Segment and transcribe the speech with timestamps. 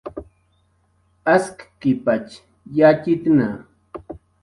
[1.33, 2.29] Askkipatx
[2.77, 3.47] yatxitna